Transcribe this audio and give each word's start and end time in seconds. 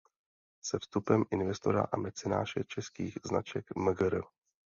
Se 0.65 0.79
vstupem 0.79 1.23
investora 1.31 1.87
a 1.91 1.97
mecenáše 1.97 2.63
českých 2.67 3.13
značek 3.25 3.75
mgr. 3.75 4.21